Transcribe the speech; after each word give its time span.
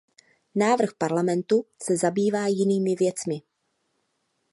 Návrh 0.55 0.93
Parlamentu 0.97 1.65
se 1.83 1.97
zabývá 1.97 2.47
jinými 2.47 2.95
věcmi. 2.95 3.41